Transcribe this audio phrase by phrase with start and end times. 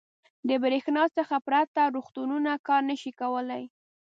[0.47, 3.63] •د برېښنا څخه پرته روغتونونه کار نه شي کولی.